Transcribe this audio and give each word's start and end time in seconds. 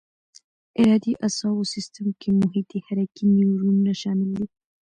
ارادي 0.79 1.11
اعصابو 1.25 1.63
سیستم 1.73 2.05
کې 2.19 2.29
محیطي 2.39 2.77
حرکي 2.87 3.25
نیورونونه 3.35 3.93
شامل 4.01 4.29
دي. 4.37 4.45